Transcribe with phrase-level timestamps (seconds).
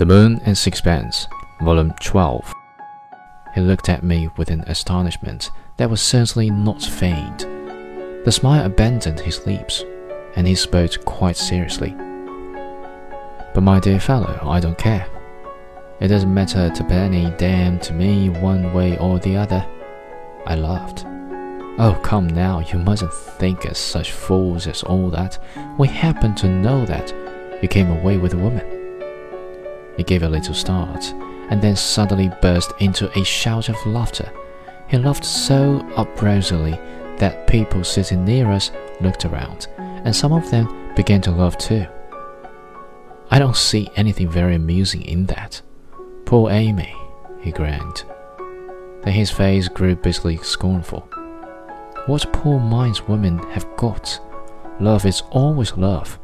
[0.00, 1.28] The Moon and Sixpence,
[1.60, 2.54] Volume 12.
[3.54, 7.40] He looked at me with an astonishment that was certainly not feigned.
[8.24, 9.84] The smile abandoned his lips,
[10.36, 11.90] and he spoke quite seriously.
[13.52, 15.06] But my dear fellow, I don't care.
[16.00, 19.66] It doesn't matter to penny damn to me one way or the other.
[20.46, 21.04] I laughed.
[21.78, 25.38] Oh, come now, you mustn't think us such fools as all that.
[25.76, 27.12] We happen to know that
[27.62, 28.79] you came away with a woman.
[30.00, 31.12] He gave a little start,
[31.50, 34.32] and then suddenly burst into a shout of laughter.
[34.88, 36.70] He laughed so uproariously
[37.18, 38.72] that people sitting near us
[39.02, 41.86] looked around, and some of them began to laugh too.
[43.30, 45.60] I don't see anything very amusing in that.
[46.24, 46.94] Poor Amy,
[47.42, 48.04] he grinned.
[49.02, 51.00] Then his face grew bitterly scornful.
[52.06, 54.18] What poor minds women have got!
[54.80, 56.18] Love is always love.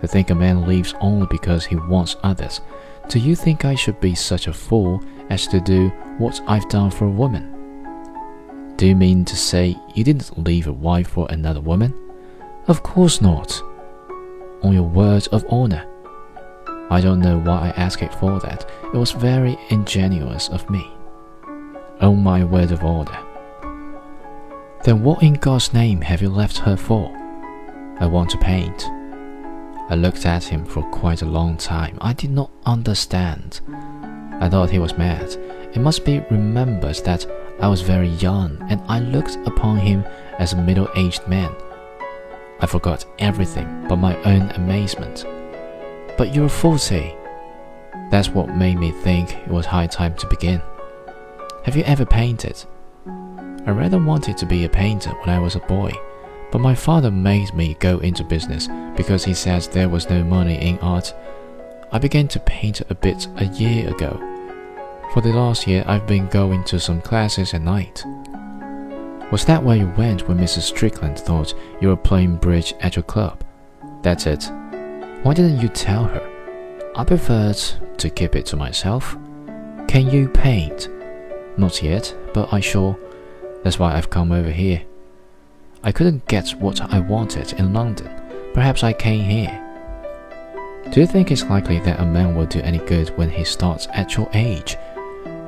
[0.00, 2.60] They think a man lives only because he wants others.
[3.08, 6.90] Do you think I should be such a fool as to do what I've done
[6.90, 7.52] for a woman?
[8.76, 11.94] Do you mean to say you didn't leave a wife for another woman?
[12.68, 13.62] Of course not.
[14.62, 15.86] On your word of honor.
[16.90, 18.68] I don't know why I asked it for that.
[18.84, 20.90] It was very ingenuous of me.
[22.00, 23.18] On my word of honor.
[24.84, 27.10] Then what in God's name have you left her for?
[28.00, 28.84] I want to paint.
[29.92, 31.98] I looked at him for quite a long time.
[32.00, 33.60] I did not understand.
[34.40, 35.36] I thought he was mad.
[35.74, 37.26] It must be remembered that
[37.60, 40.02] I was very young and I looked upon him
[40.38, 41.54] as a middle aged man.
[42.60, 45.26] I forgot everything but my own amazement.
[46.16, 47.14] But you're forty.
[48.10, 50.62] That's what made me think it was high time to begin.
[51.64, 52.64] Have you ever painted?
[53.66, 55.92] I rather wanted to be a painter when I was a boy,
[56.52, 60.56] but my father made me go into business because he says there was no money
[60.56, 61.14] in art.
[61.90, 64.28] I began to paint a bit a year ago.
[65.14, 68.04] For the last year, I've been going to some classes at night.
[69.32, 70.62] Was that where you went when Mrs.
[70.62, 73.42] Strickland thought you were playing bridge at your club?
[74.02, 74.44] That's it.
[75.22, 76.28] Why didn't you tell her?
[76.94, 77.56] I preferred
[77.96, 79.16] to keep it to myself.
[79.88, 80.88] Can you paint?
[81.56, 82.98] Not yet, but I shall.
[83.64, 84.82] That's why I've come over here.
[85.84, 88.08] I couldn't get what I wanted in London.
[88.54, 89.58] Perhaps I came here.
[90.92, 93.88] Do you think it's likely that a man will do any good when he starts
[93.92, 94.76] at your age?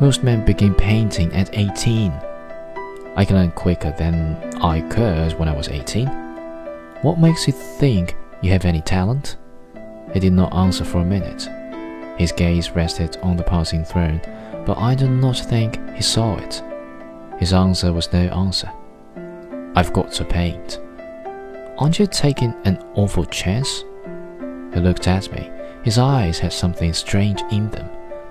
[0.00, 2.12] Most men begin painting at 18.
[3.14, 6.06] I can learn quicker than I could when I was 18.
[7.02, 9.36] What makes you think you have any talent?
[10.14, 11.48] He did not answer for a minute.
[12.18, 14.20] His gaze rested on the passing throne,
[14.64, 16.62] but I do not think he saw it.
[17.38, 18.72] His answer was no answer.
[19.74, 20.80] I've got to paint.
[21.78, 23.84] Aren't you taking an awful chance?
[24.74, 25.50] He looked at me.
[25.82, 27.88] His eyes had something strange in them,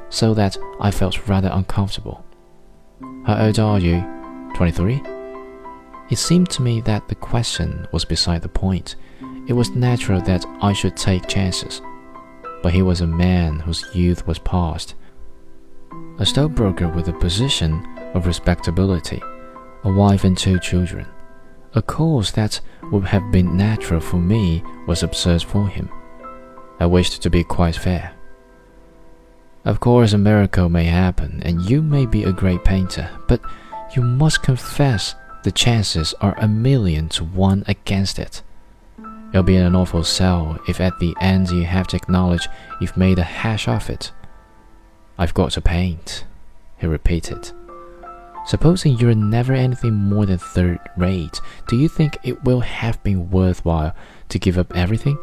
[0.09, 2.23] so that I felt rather uncomfortable.
[3.25, 4.01] How old are you?
[4.55, 5.01] Twenty-three?
[6.09, 8.95] It seemed to me that the question was beside the point.
[9.47, 11.81] It was natural that I should take chances.
[12.61, 14.95] But he was a man whose youth was past.
[16.19, 19.21] A stockbroker with a position of respectability,
[19.83, 21.07] a wife and two children.
[21.73, 22.59] A course that
[22.91, 25.89] would have been natural for me was absurd for him.
[26.79, 28.13] I wished to be quite fair.
[29.63, 33.41] Of course, a miracle may happen, and you may be a great painter, but
[33.95, 38.41] you must confess the chances are a million to one against it.
[39.33, 42.49] You'll be an awful sell if at the end you have to acknowledge
[42.81, 44.11] you've made a hash of it.
[45.17, 46.25] I've got to paint,
[46.79, 47.51] he repeated.
[48.45, 53.29] Supposing you're never anything more than third rate, do you think it will have been
[53.29, 53.95] worthwhile
[54.29, 55.17] to give up everything?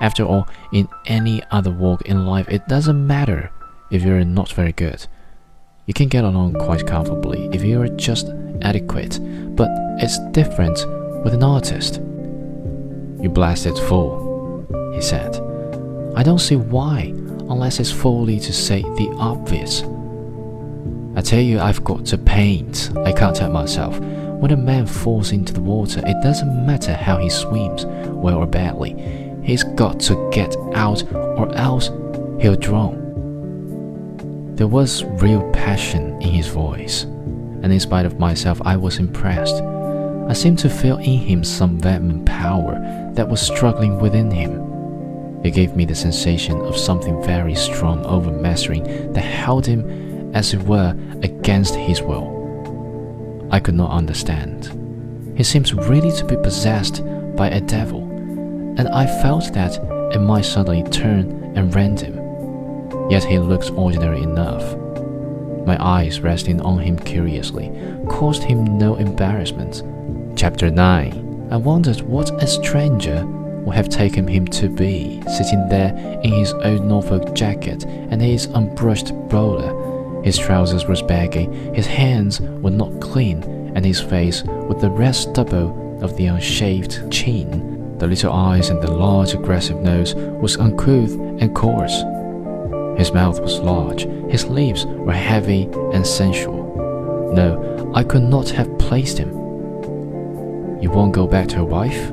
[0.00, 3.50] After all, in any other walk in life, it doesn't matter
[3.90, 5.06] if you're not very good.
[5.86, 8.28] You can get along quite comfortably if you're just
[8.60, 9.18] adequate,
[9.56, 10.78] but it's different
[11.24, 11.96] with an artist.
[11.96, 15.36] You blasted fool, he said.
[16.14, 17.14] I don't see why,
[17.48, 19.82] unless it's folly to say the obvious.
[21.18, 22.92] I tell you, I've got to paint.
[23.04, 23.98] I can't help myself.
[23.98, 28.46] When a man falls into the water, it doesn't matter how he swims, well or
[28.46, 28.94] badly.
[29.42, 31.90] He's got to get out, or else
[32.40, 34.52] he'll drown.
[34.54, 39.60] There was real passion in his voice, and in spite of myself, I was impressed.
[39.60, 42.78] I seemed to feel in him some vehement power
[43.14, 45.42] that was struggling within him.
[45.42, 50.62] It gave me the sensation of something very strong overmastering that held him as it
[50.62, 53.48] were, against his will.
[53.50, 54.72] I could not understand.
[55.36, 57.02] He seems really to be possessed
[57.36, 58.02] by a devil,
[58.78, 59.78] and I felt that
[60.14, 62.18] it might suddenly turn and rend him.
[63.10, 64.76] yet he looks ordinary enough.
[65.66, 67.70] My eyes resting on him curiously
[68.08, 69.82] caused him no embarrassment.
[70.36, 73.24] Chapter 9 I wondered what a stranger
[73.64, 78.46] would have taken him to be, sitting there in his old Norfolk jacket and his
[78.46, 79.72] unbrushed bowler.
[80.24, 81.44] His trousers were baggy,
[81.74, 83.42] his hands were not clean,
[83.74, 88.80] and his face, with the red stubble of the unshaved chin, the little eyes and
[88.82, 92.02] the large aggressive nose, was uncouth and coarse.
[92.98, 97.32] His mouth was large, his lips were heavy and sensual.
[97.32, 99.30] No, I could not have placed him.
[100.80, 102.12] You won't go back to your wife?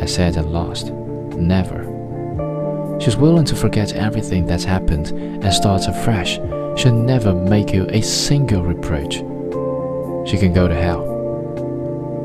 [0.00, 0.90] I said at last.
[0.90, 1.84] Never.
[3.00, 6.38] She's willing to forget everything that's happened and start afresh.
[6.76, 9.14] She'll never make you a single reproach.
[10.28, 11.04] She can go to hell.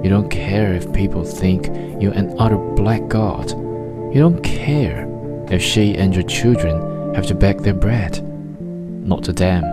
[0.03, 1.67] You don't care if people think
[2.01, 3.51] you're an utter blackguard.
[3.51, 5.07] You don't care
[5.49, 8.21] if she and your children have to beg their bread.
[8.59, 9.63] Not to them.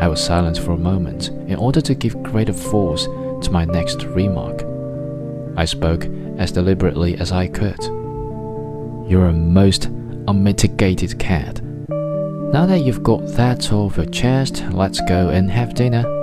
[0.00, 4.04] I was silent for a moment in order to give greater force to my next
[4.04, 4.64] remark.
[5.56, 6.06] I spoke
[6.38, 7.82] as deliberately as I could.
[9.08, 9.86] You're a most
[10.26, 11.65] unmitigated cad.
[12.56, 16.15] Now that you've got that off your chest, let's go and have dinner.